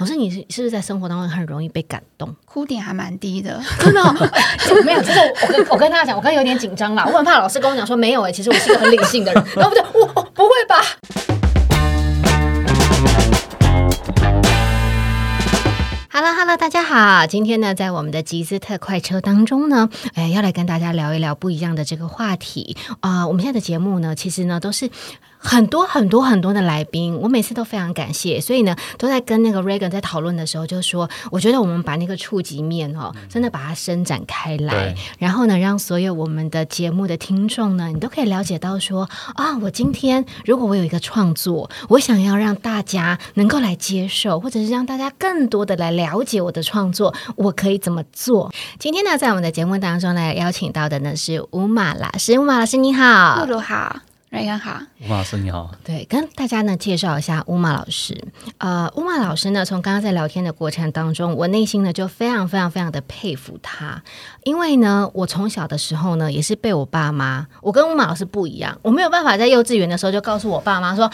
[0.00, 2.34] 老师，你是是不是在生活当中很容易被感动？
[2.44, 4.12] 哭点还蛮低的， 真的哦、
[4.84, 10.76] 没有，就是我跟我跟大家讲，我刚刚有点紧张啦，我很怕老师跟我讲说没有哎、其实我是一个很理性的人，然后我就我、哦、不会吧
[16.10, 24.90] ？Hello Hello，大家好，今天呢，在我们的吉斯特快车当中呢，哎，要来跟大家聊一聊不一样的这个话题啊、我们现在的节目呢，其实呢都是。
[25.44, 48.50] 很多很多很多的来宾，我每次都非常感谢，所以呢，都在跟那个 Reagan 在讨论的时候，就说，我觉得我们把那个触及面哦，真的把它伸展开来，然后呢，让所有我们的节目的听众呢，你都可以了解到说，啊，我今天如果我有一个创作，我想要让大家能够来接受，或者是让大家更多的来了解我的创作，我可以怎么做？
[48.78, 53.44] 今天呢，在我们的节目当中呢，邀请到的呢是乌马老师，乌马老师你好。
[53.44, 54.00] 露，露好，
[54.34, 58.20] 瑞恩好，吴老师你好，对，跟大家呢介绍一下乌马老师。
[58.58, 64.02] 呃，乌马老师呢，从刚刚在聊天的过程当中，我内心呢就非常非常非常的佩服他，
[64.42, 71.08] 因为呢，我从小的时候呢，也是被我爸妈，我跟乌马老师不一样，我没有办法在幼稚园的时候就告诉我爸妈说。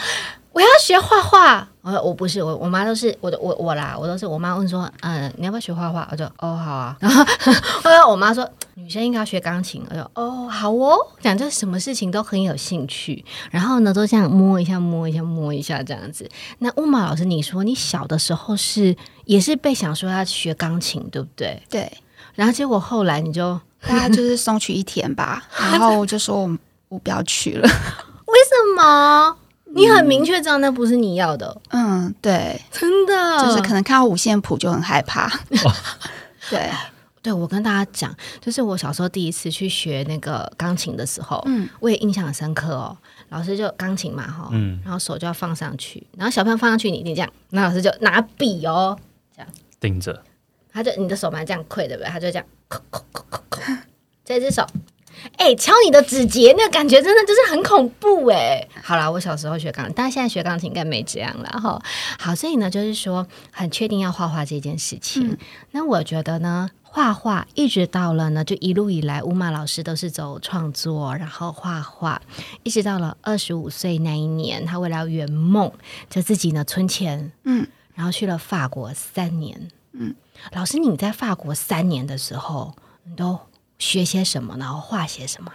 [0.53, 6.05] 我要学画画，我我不是我我妈都是我的我我啦，我都是我妈问说，嗯，你要不要学画画？
[6.11, 7.23] 我就哦好啊， 然后
[7.81, 16.29] 后来我妈说女生应该要学钢琴，我就哦好哦，讲这什么事情都很有兴趣，然后呢都这样摸一下摸一下摸一下这样子。
[16.59, 21.63] 那乌玛老师，你说你小的时候是也是被想说要学钢琴，对不对？
[21.69, 21.89] 对，
[22.35, 23.57] 然后结果后来你就
[23.87, 25.41] 大家就是松去一天吧，
[25.71, 26.57] 然后我就说我
[26.89, 29.37] 我不要去了，为什么？
[29.73, 35.31] 你很明确知道那不是你要的，嗯，对，真的，就是可能看到五线谱就很害怕，
[36.49, 36.69] 对，
[37.21, 41.69] 对，我跟大家讲，就是我小时候第一次去学那个钢琴的时候，嗯。
[41.79, 42.97] 我也印象很深刻哦。
[43.29, 44.81] 老师就钢琴嘛，哈，嗯。
[44.83, 48.97] 然后手就要放上去，然后小朋友放上去，你一定这样，那老师就拿笔哦，
[49.35, 49.49] 这样。
[49.79, 50.21] 盯着，
[50.73, 52.09] 他就你的手嘛这样跪，对不对？
[52.09, 53.61] 他就这样，扣扣扣扣扣，
[54.25, 54.65] 这只手，
[55.37, 58.67] 哎、敲你的指节，那个感觉真的就是很恐怖哎。
[58.81, 61.81] 好啦，我小时候学钢，但现在学钢琴应该没这样了哈。
[62.19, 65.37] 好，所以呢，就是说很确定要画画这件事情。
[65.71, 66.69] 那我觉得呢。
[66.93, 72.21] 画画一直到了呢，就一路以来，乌玛老师都是走创作，然后画画，
[72.63, 75.71] 一直到了二十五岁那一年，他为了圆梦，
[76.09, 77.65] 就自己呢存钱，嗯，
[77.95, 80.13] 然后去了法国三年，嗯，
[80.51, 83.39] 老师，你在法国三年的时候，你都
[83.81, 85.51] 学些什么，然后画些什么？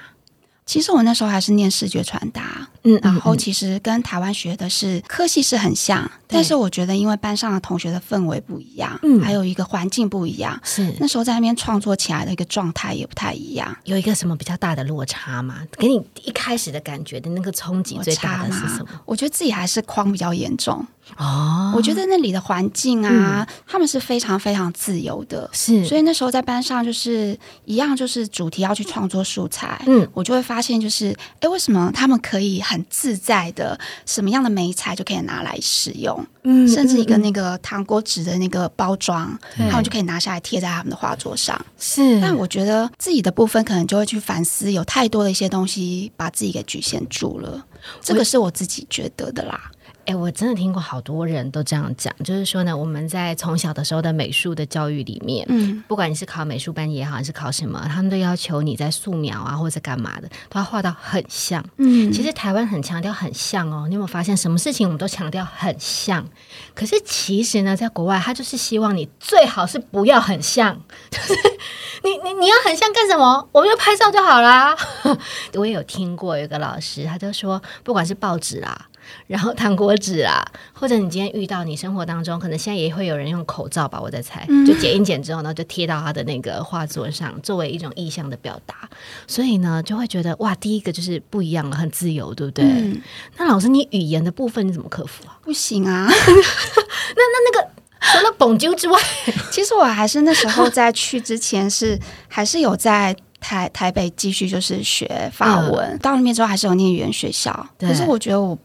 [0.66, 3.38] 其实我那时候还是念视觉传达，嗯然后嗯。
[3.38, 9.20] 其实跟台湾学的是科系是很像，但是我觉得因为班上的同学的氛围不一样，嗯。
[9.20, 10.92] 还有一个环境不一样，是。
[10.98, 13.74] 那时候在那边创作起来的一个状态也不太一样。
[13.84, 15.58] 有一个什么比较大的落差吗？
[15.78, 18.86] 给你一开始的感觉的那个冲击最大的是什么？
[19.04, 20.84] 我觉得自己还是框比较严重。
[21.16, 30.04] 哦，我觉得那里的环境啊，他们是非常非常自由的，是，所以那时候在班上就是一样，就是主题要去创作素材，嗯。
[30.12, 39.68] 我就会发现就是，哎，为什么他们可以很自在的，什么样的美材就可以拿来使用，嗯甚至一个嗯那个糖果纸的那个包装，对。
[39.68, 41.60] 他们就可以拿下来贴在他们的画作上。
[41.78, 47.64] 是，但我觉得自己的部分可能就会去反思，有太多的一些东西把自己给局限住了，
[48.00, 49.70] 这个是我自己觉得的啦。
[50.06, 61.64] 哎、我真的听过好多人都这样讲，就是说呢，我们在从小的时候的美术的教育里面，嗯，不管你是考美术班也好，还是考什么，他们都要求你在素描啊或者干嘛的，都要画到很像。
[61.78, 66.24] 嗯其实台湾很强调很像哦，你有没有发现，什么事情我们都强调很像？
[66.72, 70.80] 可是其实呢，在国外，他就是希望你最好是不要很像，
[71.10, 71.34] 就是
[72.04, 73.48] 你你你要很像干什么？
[73.50, 74.76] 我们就拍照就好啦。
[75.54, 78.86] 我也有听过有一个老师，他就说，不管是报纸啦。
[79.26, 88.88] 然后糖果纸啊，或者你今天遇到你生活当中，可能现在也会有人用口罩吧，我在猜，就剪一剪之后呢，就贴到他的那个画作上，作为一种意向的表达。
[89.26, 92.64] 所以呢，就会觉得哇，第一个就是不一样了，很自由，对不对？
[92.64, 93.00] 嗯
[93.36, 95.38] 那老师，你语言的部分你怎么克服啊？
[95.42, 96.06] 不行啊。
[96.10, 97.68] 那那那个
[98.00, 98.98] 除了蹦啾之外，
[99.50, 101.98] 其实我还是那时候在去之前是
[102.28, 107.66] 还是有在台台北继续就是学法文，到那边之后还是有念语言学校。
[107.78, 108.56] 可是我觉得我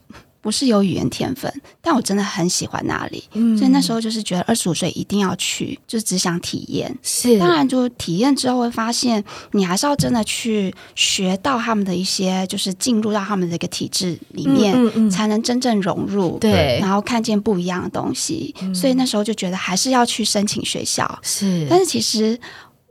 [0.42, 1.50] 不是有语言天分，
[1.80, 3.56] 但我真的很喜欢那里，嗯。
[3.56, 6.94] 所以那时候就是觉得二十五岁一定要去，就只想体验。
[7.00, 7.38] 是。
[7.38, 9.22] 当然，就体验之后会发现，
[9.52, 15.10] 你还是要真的去学到他们的一些，就是进入到他们的一个体制里面，嗯嗯嗯。
[15.10, 16.36] 才能真正融入。
[16.40, 16.78] 对。
[16.80, 21.18] 然后看见不一样的东西，所以那时候就觉得还是要去申请学校。
[21.22, 22.36] 是，但是其实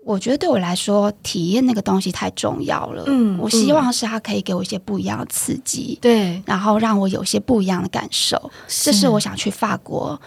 [0.04, 3.04] 我觉得对我来说，体验那个东西太重要了。
[3.08, 8.52] 嗯我希望是它可以给我一些不一样的刺激，对，然后让我有一些不一样的感受。
[8.68, 10.20] 这是我想去法国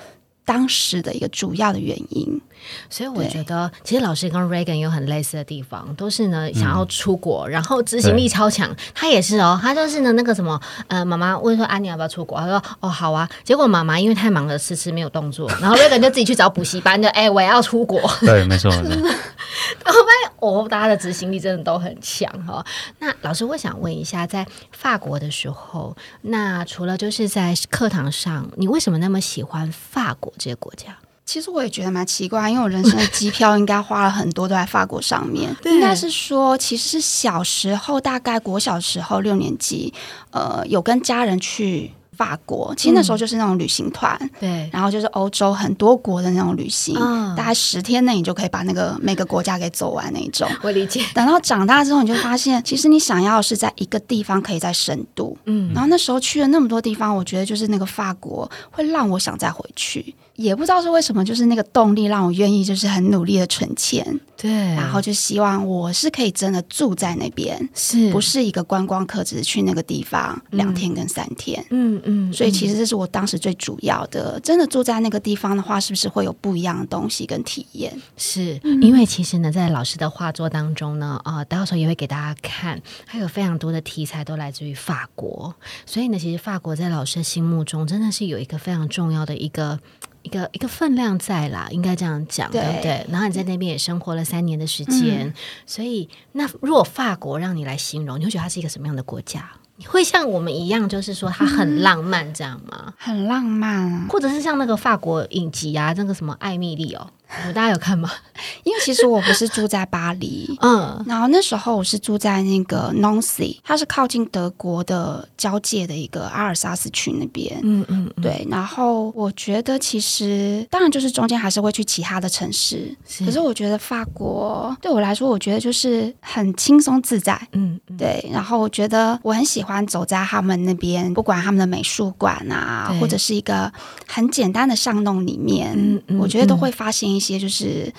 [0.44, 2.40] 当时的一个主要的原因。
[2.88, 8.74] 所以我觉得，其实老师跟 Reagan 有很类似的地方，都是呢想要出国，然后执行力超强。
[8.94, 10.58] 他也是哦，他就是呢那个什么，
[10.88, 13.28] 呃，妈妈问说安妮要不要出国，他说哦好啊。
[13.42, 18.00] 结果妈妈因为太忙了，迟迟没有动作， 然后 Reagan 就自己去找补习班，就哎我要出国。
[18.20, 18.70] 对，没错。
[19.84, 22.64] 然后发现哦，大家的执行力真的都很强哈。
[22.98, 30.96] 那老师，我想问一下，在法国的时候，那除了就是在课堂上，你为什么那么喜欢法国这些国家？
[31.26, 35.54] 其实我也觉得蛮奇怪，因为我人生的机票应该花了很多都在法国上面。
[35.64, 39.92] 应该是说，其实是小时候，大概国小时候六年级，
[40.32, 42.74] 呃，有跟家人去法国。
[42.76, 46.94] 其实那时候就是那种旅行团，对，然后就是欧洲很多国的那种旅行，
[47.34, 50.46] 大概十天内你就可以把那个每个国家给走完那种。
[50.62, 51.02] 我理解。
[51.14, 55.36] 等到长大之后，你就发现，其实你想要是在一个地方可以在深度。
[55.46, 60.14] 嗯，然后那时候去了那么多地方，我觉得就是那个法国会让我想再回去。
[60.36, 64.04] 也不知道是为什么，就是那个动力让我愿意，就是很努力的存钱，
[64.36, 74.40] 对，然后就希望我是可以真的住在那边，是不是一个观光客，只是去那个地方两天跟三天，嗯嗯，所以其实这是我当时最主要的。
[74.40, 77.96] 真的住在那个地方的话，是不是会有不一样的东西跟体验？
[78.16, 85.54] 是因为其实呢，在老师的画作当中呢，啊，到时候也会给大家看，还有非常多的题材都来自于法国，
[85.86, 89.78] 所以呢，其实法国在老师心目中真的是有一个非常重要的一个。
[90.24, 93.06] 一个一个分量在啦，应该这样讲，对不对？
[93.08, 95.32] 然后你在那边也生活了三年的时间，
[95.66, 99.48] 所以那如果法国让你来形容，你会觉得它是一个什么样的国家？
[99.76, 102.93] 你会像我们一样，就是说它很浪漫，这样吗？
[103.04, 107.06] 很浪漫，啊或者是像那个法国影集啊，那个什么艾米丽哦。
[107.52, 108.08] 大家有看吗？
[108.62, 118.46] 因为其实我不是住在巴黎，嗯，然后那时候我是住在那个 Nancy，它是靠近德国的交界的一个阿尔萨斯区那边，嗯嗯，对。
[118.48, 128.24] 然后我觉得其实当然就是中间还是会去其他的城市，可是我觉得法国对我来说，我觉得就是很轻松自在，嗯，对。
[128.32, 133.72] 然后我觉得我很喜欢走在他们那边，不管他们的美术馆啊，或者是一个
[134.06, 137.92] 很简单的巷弄里面，嗯嗯，我觉得都会发现一些就是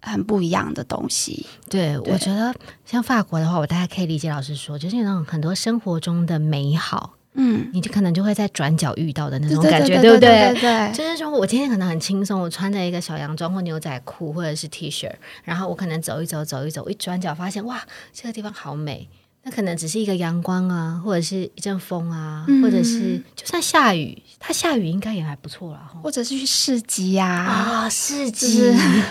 [0.00, 1.46] 很不一样的东西。
[1.68, 2.54] 对，我觉得
[2.84, 10.54] 像法国的话，我大概可以理解老师说，就是那种很多生活中的美好，嗯，你就可能就会在转角遇到的那种感觉，对不对？
[10.60, 15.10] 对，就是说我今天可能很轻松，我穿着一个小洋装或牛仔裤或者是 T 恤，
[15.44, 19.08] 然后我可能走一走，走一走，一转角发现哇，这个地方好美。
[19.44, 25.80] 那可能只是一个阳光啊，或者是一阵风啊，或者是就算下雨，它下雨应该也还不错啦。
[26.02, 28.70] 或者是去市集呀，啊，市集，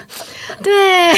[0.61, 1.13] 对，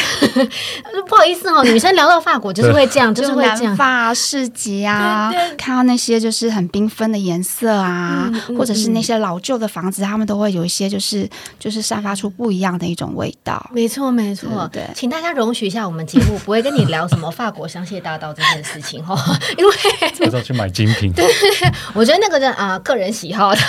[1.07, 11.29] 不好意思哦，女生聊到法国就是会这样， 就是会这样，法市集啊，看到那些就是很缤纷的颜色啊，或者是那些老旧的房子，他们都会有一些就是
[11.59, 13.69] 就是散发出不一样的一种味道。
[13.73, 18.98] 没错，没错，对，请大家容许一下，我们节目不会跟你聊什么法国香榭大道这件事情。
[19.07, 19.17] 哦，
[19.57, 19.71] 因为
[20.31, 21.11] 我要去买精品。
[21.13, 21.25] 对，
[21.93, 23.61] 我觉得那个人啊，个人喜好的。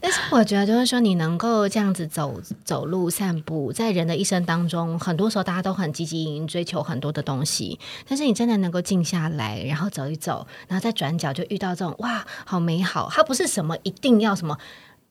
[0.00, 7.78] 但是我觉得就是说，你能够这样子走走路、散步，在人的一生当中，很多时候大家都很积极追求很多的东西。
[8.08, 13.08] 但是你真的能够静下来，然后走一走，然后再转角就遇到这种哇，好美好。
[13.12, 14.58] 它不是什么一定要什么。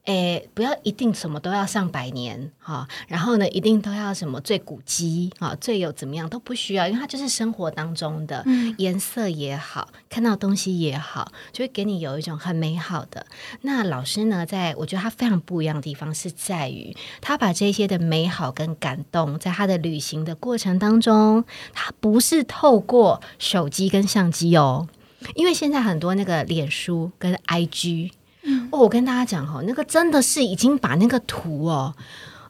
[0.05, 8.45] 诶，不要一定什么都要上百年哈，然后呢，一定都要什么最古迹啊，最有怎么样都不需要，因为它就是生活当中的
[8.77, 13.25] 颜色也好，看到东西也好，就会给你有一种很美好的。
[13.61, 21.43] 那老师呢，在我觉得他非常不一样的地方是在于，他把这些的美好跟感动，在他的旅行的过程当中，
[21.73, 24.87] 他不是透过手机跟相机哦，
[25.33, 28.11] 因为现在很多那个脸书跟 IG。
[28.71, 31.95] 哦，我跟大家讲哈，那个真的是已经把那个图哦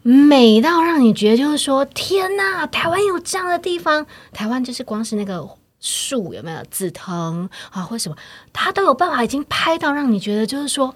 [0.01, 5.48] 美到让你觉得就是说，天呐，台湾有这样的地方，台湾就是光是那个
[5.79, 8.15] 树有没有紫藤啊，或什么，
[8.53, 10.95] 他都有办法已经拍到让你觉得就是说，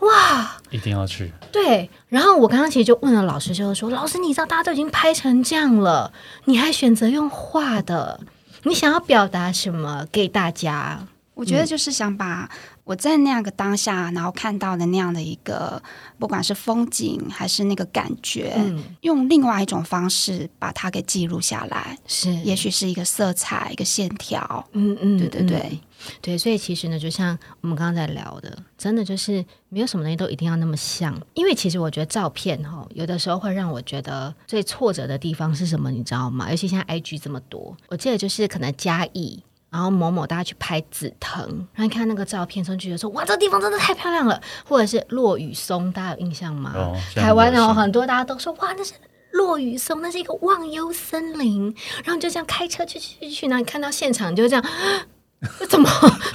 [0.00, 1.32] 哇，一定要去。
[1.52, 6.12] 对，然后我刚刚其实就问了老师，就是说，老师，你知道大家都已经拍成这样了，
[6.46, 8.20] 你还选择用画的，
[8.62, 11.06] 你想要表达什么给大家？
[11.36, 12.50] 我觉得就是想把。
[12.82, 15.82] 我在那样个当下，然后看到的那样的一个，
[16.20, 18.56] 不管是风景还是那个感觉，
[19.00, 25.80] 用另外一种方式把它给记录下来，是，也许是一个色彩，一个线条，嗯嗯，对对对
[26.22, 36.48] 对，所以其实呢，就像我们刚刚在聊的，真的就是没有什么东西都一定要那么像，因为其实我觉得照片哈，有的时候会让我觉得最挫折的地方是什么，你知道吗？
[36.50, 39.42] 尤其现在 IG 这么多，我记得就是可能嘉义。
[39.76, 41.38] 然后某某大家去拍紫藤，
[41.74, 46.72] 然后你看那个照片，就觉得说哇，这个地方真的太漂亮了，或者是落雨松，大家有印象吗？
[47.14, 48.94] 台湾哦，很多大家都说哇，那是
[49.32, 54.64] 落雨松，那是一个忘忧森林，然后就这样开车去去去，然后你看到现场就这样，
[55.68, 55.90] 怎么？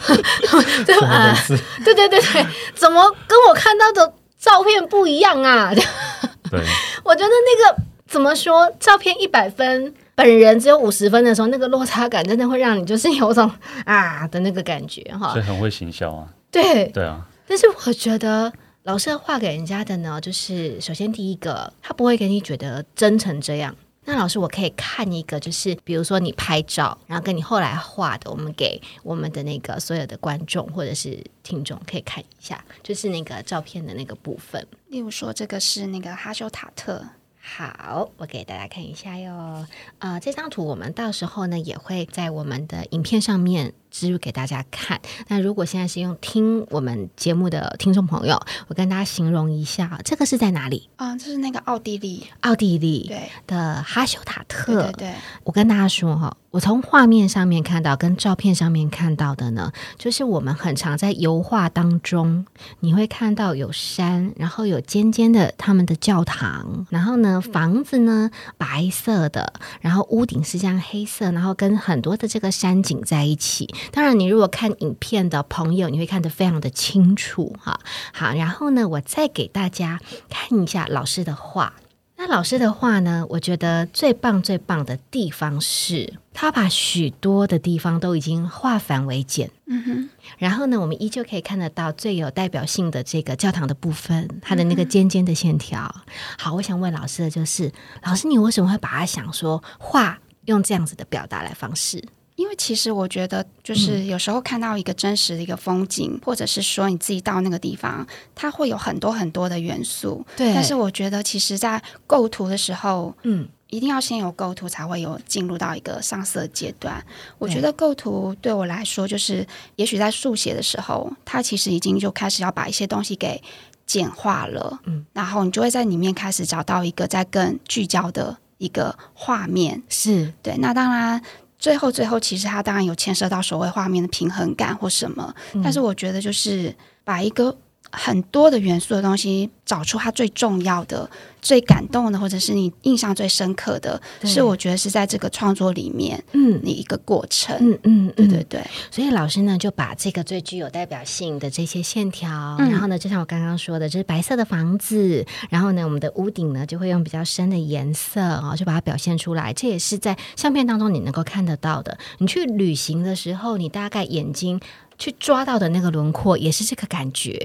[0.85, 1.35] 对啊，
[1.83, 2.45] 对对对对，
[2.75, 5.73] 怎么跟我看到的照片不一样啊？
[6.51, 6.63] 对，
[7.03, 9.95] 我觉得那个怎么说，照片一百分。
[10.15, 13.49] 本人只有五十分的时候，那个落差感真的会让你就是有种
[13.85, 15.31] 啊的那个感觉哈。
[15.31, 16.27] 所以很会行销啊。
[16.51, 17.25] 对对啊。
[17.47, 18.51] 但是我觉得
[18.83, 23.75] 老师画给人家的呢，就是首先第一个，他不会给你觉得真成这样。
[24.03, 34.65] 那老师，我可以看一个，就是比如说你拍照，然后跟你后来画的，我们给我们的那个所有的观众或者是听众可以看一下，就是那个照片的那个部分。
[34.87, 37.05] 例如说，这个是那个哈修塔特。
[37.43, 39.65] 好，我给大家看一下哟。
[39.97, 43.73] 呃，这张图我们到时候呢也会在我们的影片上面。
[43.91, 44.99] 植入给大家看。
[45.27, 50.89] 那如果现在是用听我们节目的听众朋友，我跟大家形容一下，这个是在哪里？
[50.95, 54.83] 啊，这是那个奥地利，奥地利对的哈修塔特。
[54.83, 62.45] 对对，我跟大家说哈，我从画面上面看到，跟照片上面看到的呢，就是我们很常在油画当中，
[62.79, 73.67] 你会看到有山，然后有尖尖的他们的教堂，然后呢房子呢白色的，然后屋顶是这样黑色，然后跟很多的这个山景在一起。
[73.91, 77.79] 当然，你如果看影片的朋友，你会看得非常的清楚哈。
[78.13, 81.73] 好，然后呢，我再给大家看一下老师的画。
[82.17, 89.49] 那老师的画呢，我觉得最棒最棒的地方是，他把许多的地方都已经化繁为简。
[89.65, 90.09] 嗯哼。
[90.37, 95.91] 然后呢，我们依旧可以看得到最有代表性的这个教堂的部分，它的那个尖尖的线条。
[96.37, 97.71] 好，我想问老师的就是，
[98.03, 102.03] 老师你为什么会把它想说画用这样子的表达来方式？
[102.41, 110.25] 因为其实我觉得，就是有时候看到一个真实的一个风景，或者是说你自己到那个地方，它会有很多很多的元素。
[110.35, 110.51] 对。
[110.55, 117.05] 但是我觉得，其实，在构图的时候，嗯，一定要先有构图，才会有进入到一个上色阶段。
[117.37, 119.45] 我觉得构图对我来说，就是
[119.75, 123.39] 也许在速写的时候，它其实已经就开始要把一些东西给
[123.85, 124.79] 简化了。
[124.85, 125.05] 嗯。
[125.13, 129.83] 然后你就会在里面开始找到一个在更聚焦的一个画面。
[129.87, 130.57] 是对。
[130.57, 131.21] 那当然。
[131.61, 136.75] 最后，最后，其实它当然有牵涉到所谓画面的平衡感或什么，但是我觉得就是
[137.05, 137.57] 把一个。
[137.91, 141.09] 很多的元素的东西，找出它最重要的、
[141.41, 148.61] 最感动的，或者是你印象最深刻的，是我觉得是在这个创作里面，嗯，你一个过程，嗯嗯，对对对。
[148.89, 159.51] 所以老师呢，就把这个最具有代表性的这些线条，然后呢，就像我刚刚说的，就是白色的房子，然后呢，我们的屋顶呢，就会用比较深的颜色啊，就把它表现出来。
[159.53, 161.97] 这也是在相片当中你能够看得到的。
[162.19, 164.59] 你去旅行的时候，你大概眼睛。
[165.01, 167.35] 去抓到的那个轮廓也是这个感觉，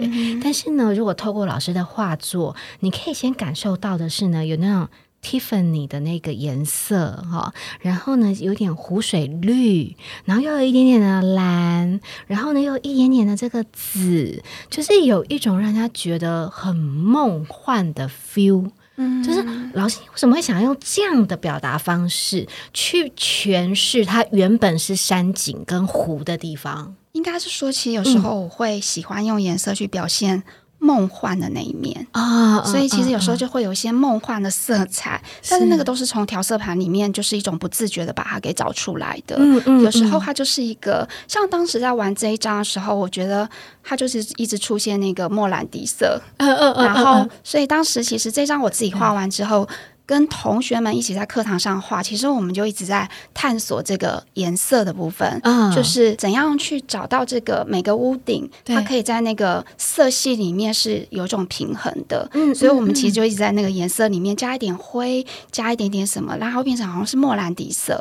[0.43, 4.87] 但是呢，如果透过老师的画作，你可以先感受到的是呢，有那种
[5.23, 9.97] Tiffany 的那个颜色哈，然后呢，有点湖水绿，
[10.27, 18.71] 然后又有一点点的蓝，然后呢，又一点点的这个紫，就是有一种让人家觉得很梦幻的 feel。
[18.97, 26.95] 嗯，就是老师为什么会想要用这样的表达方式去诠释它原本是山景跟湖的地方？
[27.13, 30.43] 应该是说，其实有时候我会喜欢用颜色去表现。
[30.79, 39.37] 梦幻的那一面啊，所以其实有时候就会有一些梦幻的色彩，但是那个都是从调色盘里面就是一种不自觉的把它给找出来的。
[39.39, 43.49] 嗯嗯，有时候它就是一个，像当时在玩这一张的时候，我觉得
[43.83, 46.21] 它就是一直出现那个莫兰迪色。
[46.37, 49.69] 嗯嗯嗯，然后所以当时其实这张我自己画完之后。
[50.07, 67.95] 跟同学们一起在课堂上画，其实我们就一直在探索这个颜色的部分，嗯，就是怎样去找到这个每个屋顶，它可以在那个色系里面是有一种平衡的，嗯，所以我们其实就一直在那个颜色里面加一点灰，加一点点什么，然后变成好像是莫兰迪色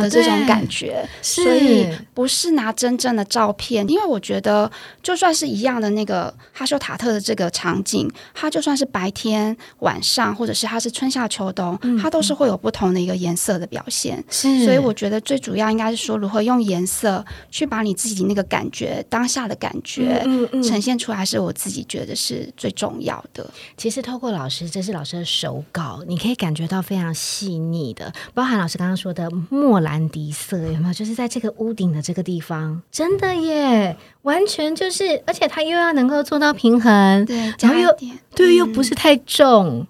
[0.00, 4.68] 的这种感觉，所以不是拿真正的照片，因为我觉得
[5.00, 11.51] 就算是一样的那个哈修塔特的这个场景，它就算是白天、晚上，或者是它是春夏秋。
[12.00, 20.22] 它都是会有不同的一个颜色的表现，是，所以我觉得最主要应该是说如何用颜色去把你自己那个感觉当下的感觉
[20.62, 23.48] 呈现出来，是我自己觉得是最重要的。
[23.76, 30.92] 其实透过老师，这是老师的手稿，你可以感觉到非常细腻的，包含老师刚刚说的莫兰迪色，有没有？
[30.92, 37.96] 就是在这个屋顶的这个地方，真的耶，完全就是，而且它又要能够做到平衡，对，然后又
[38.34, 39.52] 对，又不是太重。
[39.62, 39.86] 嗯，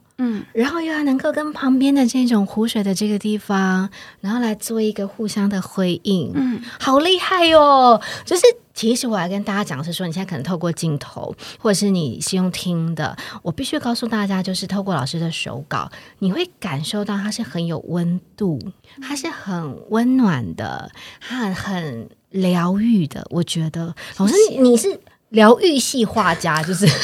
[0.53, 3.89] 然后又要能够跟旁边的这种湖水的这个地方，
[4.21, 8.01] 然后来做一个互相的回应，嗯，好厉害哟！
[8.25, 8.43] 就是
[8.75, 18.59] 其实我要跟大家讲是说，你现在可能透过镜头，或者是你是用听的，我必须告诉大家，就是透过老师的手稿，你会感受到它是很有温度，
[19.01, 23.27] 它是很温暖的，它很很疗愈的。
[23.31, 23.95] 我觉得。
[24.17, 24.99] 老师你是
[25.33, 26.87] 疗愈系画家，就是。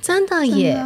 [0.00, 0.76] 真的耶，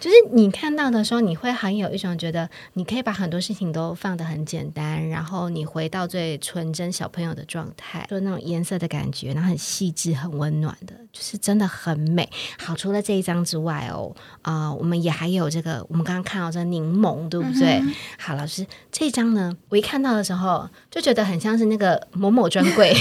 [0.00, 12.26] 就是你看到的时候，你会很有一种觉得，你可以把很多事情都放得很简单，然后你回到最纯真小朋友的状态，就那种颜色的感觉，然后很细致、很温暖的，就是真的很美。
[12.58, 17.82] 好，除了这一张之外哦，啊，我们也还有这个，我们刚刚看到这柠檬，对不对？
[18.18, 22.94] 好，老师，这张呢，我一看到的时候就觉得很像是那个某某专柜，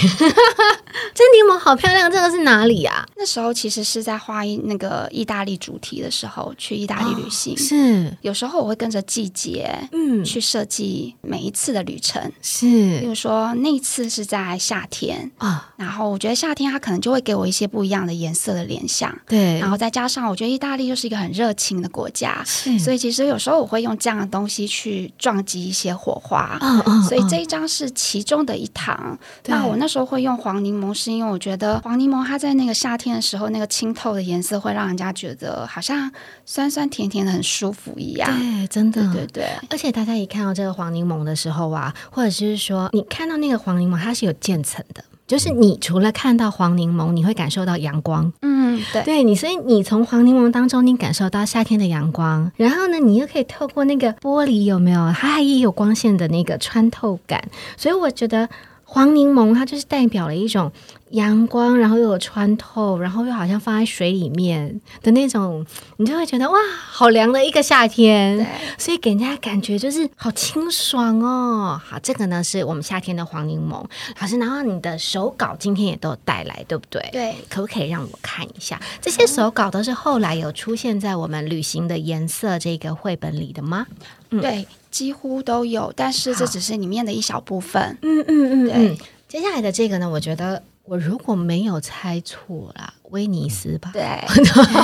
[1.14, 3.06] 这柠檬好漂亮，这个是哪里呀？
[3.22, 5.52] 那时候其实是在画一那个意大利。
[5.62, 10.24] 主题的时候去意大利旅行是，有时候我会跟着季节嗯。
[10.24, 12.20] 去设计每一次的旅程。
[12.42, 12.66] 是，
[13.00, 29.18] 比如说那一次是在夏天啊，然后我觉得夏天它可能就会给我一些不一样的颜色的联想对，然后再加上我觉得意大利又是一个很热情的国家，是，所以其实有时候我会用这样的东西去撞击一些火花，嗯嗯，所以这一张是其中的一堂。
[29.46, 35.62] 那我那时候会用黄柠檬，是因为我觉得黄柠檬它在那个夏天的时候那个清透的颜色会让人家觉得。
[35.72, 36.12] 好像
[36.46, 39.46] 酸酸甜甜的很舒服一样，对，真的，对对。
[39.70, 57.42] 而且大家一看到这个黄柠檬的时候啊，或者是说你看到那个黄柠檬，它是有渐层的，就是你除了看到黄柠檬，你会感受到阳光，嗯，对，对你，所以你从黄柠檬当中，你感受到夏天的阳光，然后呢，你又可以透过那个玻璃有没有，它还也有光线的那个穿透感，
[57.78, 58.50] 所以我觉得
[58.84, 60.72] 黄柠檬它就是代表了一种。
[61.12, 65.66] 阳光，然后又有穿透，然后又好像放在水里面的那种，
[65.98, 66.58] 你就会觉得哇，
[66.90, 68.46] 好凉的一个夏天。
[68.78, 71.80] 所以给人家感觉就是好清爽哦。
[71.84, 73.84] 好，这个呢是我们夏天的黄柠檬
[74.20, 77.02] 老师，然后你的手稿今天也都有带来，对不对？
[77.12, 78.80] 对，可不可以让我看一下？
[79.02, 83.86] 这些手稿都是后来有出现在我们旅行的颜色这个绘本里的吗？
[84.30, 87.98] 嗯对，几乎都有，但是这只是里面的一小部分。
[88.02, 88.98] 嗯嗯嗯，对。
[89.28, 90.64] 接下来的这个呢，我觉得。
[90.84, 93.92] 我如果没有猜错啦，威尼斯吧？
[93.94, 94.04] 对，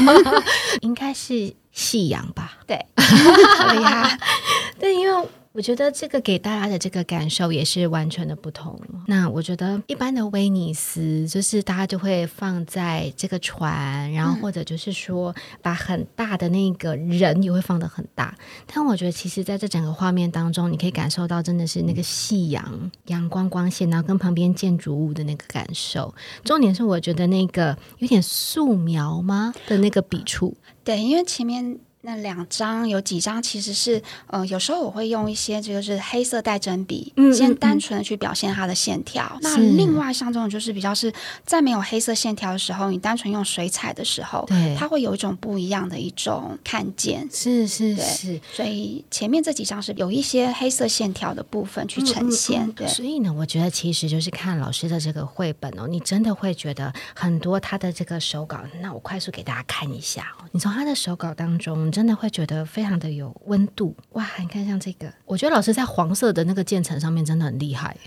[0.81, 2.57] 应该是夕阳吧？
[2.67, 4.17] 对， 对呀。
[4.79, 5.27] 对，因为。
[5.57, 8.79] 我觉得这个给大家的这个感受也是完全的不同。
[9.07, 18.37] 那我觉得一般的威尼斯就是大家就会放在这个船，然后或者就是说把很大的那个人也会放的很大。
[18.71, 26.13] 但我觉得其实在这整个画面当中，你可以感受到真的是那个夕阳、阳光光线，然后跟旁边建筑物的那个感受。
[26.43, 30.55] 重点是我觉得那个有点素描吗的那个笔触？
[30.83, 31.79] 对，因为前面。
[32.01, 39.37] 那两张有几张其实是，呃，有时候我会用一些这个是黑色带针笔，先单纯的去表现它的线条。
[39.41, 41.11] 那另外像这种就是比较是
[41.43, 47.27] 在没有黑色线条的时候，你单纯用水彩的时候，对，它会有一种不一样的一种看见。
[47.31, 52.71] 是是是，所以前面这几张是有一些黑色线条的部分去呈现。
[52.71, 58.61] 对，所以呢，我觉得其实就是看老师的这个绘本哦，你真的会觉得很多他的这个手稿。
[58.81, 61.91] 那我快速给大家看一下哦，你从他的手稿当中。
[61.97, 64.23] 真的会觉得非常的有温度哇！
[64.39, 67.97] 你看像这个，我觉得老师在黄色的那个渐层上面真的很厉害，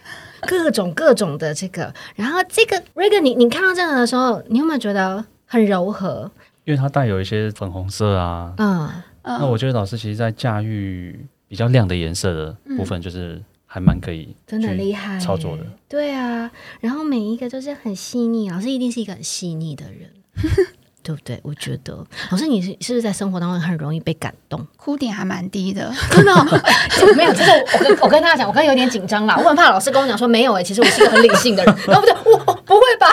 [0.43, 1.93] 各种各种的这个。
[2.15, 6.31] 然后这个 Regan，你你看到这个的时候，你有没有觉得很柔和？
[6.65, 8.89] 因为它带有一些粉红色啊，嗯，
[9.25, 15.67] 那我觉得老师其实在驾驭比较亮的颜色的部分，就是还蛮可以，真的厉害操作的。
[15.89, 16.49] 对啊，
[16.79, 20.09] 然后每一个都是很细腻，老师一定是一个很细腻的人。
[21.03, 21.39] 对不对？
[21.43, 21.97] 我觉得
[22.31, 24.67] 老师，你是是不是在生活当中很容易被感动？
[24.77, 26.33] 哭点还蛮低的，真的
[27.17, 27.33] 没有。
[27.33, 31.75] 其实我跟我跟大家讲，我刚刚有点紧张啦，我很怕老师跟我讲说没有哎，其实我是一个很理性的人。
[31.87, 33.13] 然 后不对，我不会吧？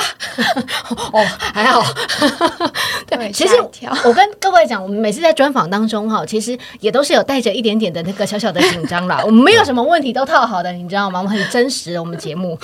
[1.14, 1.82] 哦，还好。
[3.08, 3.56] 对，其实
[4.04, 9.22] 我跟各位讲，我们每次在专访当中哈，其实也都是有带着一点点的那个小小的紧张啦。
[9.26, 11.20] 我们没有什么问题都套好的，你知道吗？
[11.20, 12.60] 我们很真实，我们节目。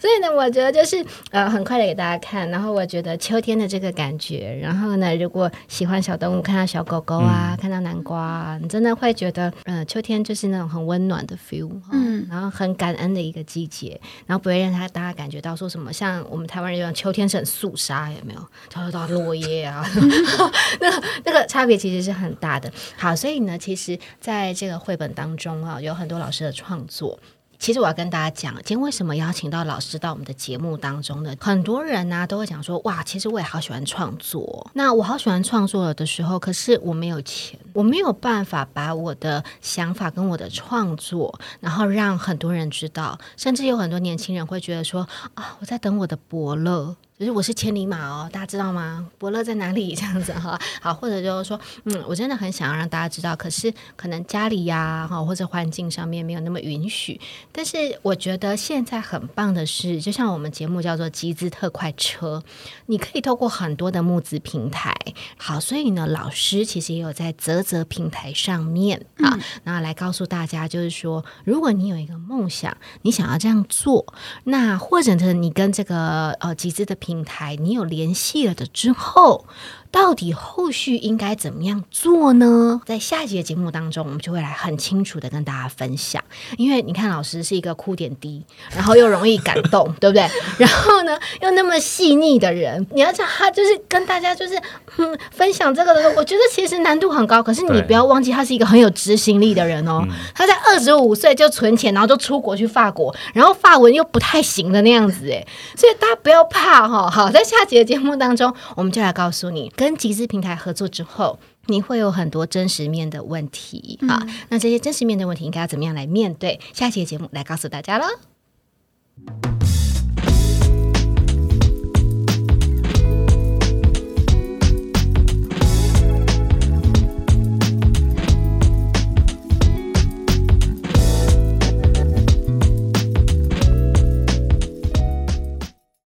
[0.00, 3.11] 所以呢，我觉得就是呃，很快的给大家看，然后我觉得。
[3.16, 18.46] 秋天的这个感觉，然后呢，如果喜欢小动物，看到小狗狗啊，看到南瓜啊，你真的会觉得，嗯，秋天就是那种很温暖的 feel，嗯，然后很感恩的一个季节，然后不会让他大家感觉到说什么，像我们台湾人一样，秋天是很肃杀，有没有？
[18.70, 19.84] 到到落叶啊，
[20.80, 22.72] 那那个差别其实是很大的。
[22.96, 27.18] 好，所以呢，其实在这个绘本当中啊，有很多老师的创作。
[27.62, 31.32] 其实我要跟大家讲，今天为什么邀请到老师到我们的节目当中呢？
[31.38, 34.68] 很多人呢都会讲说，哇，其实我也好喜欢创作。
[34.74, 43.18] 那我好喜欢创作的时候，可是我没有钱，我没有办法把我的想法跟我的创作，然后让很多人知道。
[43.36, 46.96] 甚至有很多年轻人会觉得说，啊，我在等我的伯乐。
[47.18, 49.06] 就是我是千里马哦，大家知道吗？
[49.16, 49.94] 伯乐在哪里？
[49.94, 57.20] 这样子哈，好，或者就是说，嗯，我真的很想要让大家知道，可是可能家里呀，哈，或者环境上面没有那么允许。
[57.52, 62.42] 但是我觉得现在很棒的是，就像我们节目叫做集资特快车，
[62.86, 64.92] 你可以透过很多的募资平台，
[65.36, 74.12] 好，所以呢，老师其实也有在泽泽平台上面啊，然后来告诉大家，就是说，如果你有一个梦想，你想要这样做，
[74.44, 79.46] 那或者是你跟这个呃集资的平平台，你有联系了的之后。
[79.92, 82.80] 到底后续应该怎么样做呢？
[82.86, 86.24] 在下一节节目当中，我们就会来很清楚的跟大家分享。
[86.56, 88.42] 因为你看，老师是一个哭点低，
[88.74, 90.26] 然后又容易感动， 对不对？
[90.56, 94.58] 然后呢，又那么细腻的人，你要叫他就是跟大家就是
[94.96, 97.42] 嗯分享这个的时候，我觉得其实难度很高。
[97.42, 100.02] 可是你不要忘记，他是一个很有执行力的人哦。
[100.34, 105.46] 他在二十五岁就存钱，然后就出国去法国，然后法文又不太行的那样子哎。
[105.76, 107.10] 所以大家不要怕哈。
[107.10, 109.70] 好，在下节节目当中，我们就来告诉你。
[109.82, 114.24] 跟集资平台合作之后，你会有很多真实面的问题啊。
[114.48, 116.60] 那这些真实面的问题应该要怎么样来面对？
[116.72, 118.06] 下期节目来告诉大家了。